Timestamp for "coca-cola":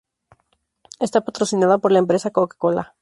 2.31-2.95